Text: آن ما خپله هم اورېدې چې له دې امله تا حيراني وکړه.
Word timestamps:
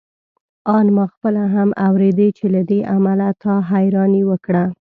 آن 0.77 0.85
ما 0.95 1.05
خپله 1.13 1.43
هم 1.53 1.69
اورېدې 1.87 2.29
چې 2.37 2.45
له 2.53 2.61
دې 2.69 2.79
امله 2.95 3.27
تا 3.43 3.53
حيراني 3.71 4.21
وکړه. 4.29 4.65